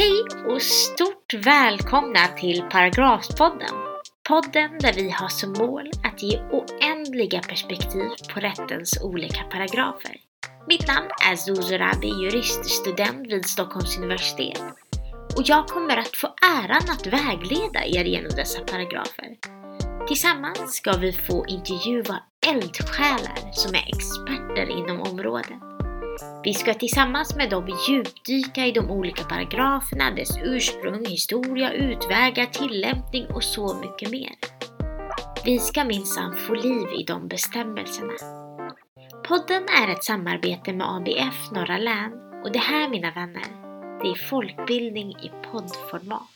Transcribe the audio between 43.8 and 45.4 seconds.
det är folkbildning i